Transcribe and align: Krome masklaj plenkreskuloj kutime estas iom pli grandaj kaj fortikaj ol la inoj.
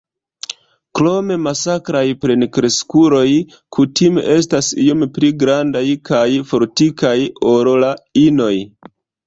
Krome 0.99 1.35
masklaj 1.47 2.01
plenkreskuloj 2.23 3.27
kutime 3.77 4.25
estas 4.37 4.71
iom 4.87 5.05
pli 5.19 5.31
grandaj 5.45 5.87
kaj 6.13 6.25
fortikaj 6.55 7.17
ol 7.55 7.73
la 7.87 7.95
inoj. 8.27 8.55